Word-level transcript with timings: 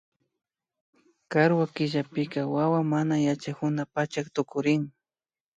Karwa 1.31 1.65
killapika 1.75 2.41
wawa 2.53 2.79
manayachakuna 2.91 3.83
pachak 3.93 4.25
tukurin 4.35 4.83